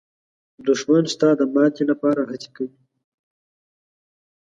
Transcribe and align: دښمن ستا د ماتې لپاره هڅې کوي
دښمن 0.67 1.03
ستا 1.13 1.29
د 1.39 1.41
ماتې 1.53 1.83
لپاره 1.91 2.21
هڅې 2.29 2.49
کوي 2.55 2.77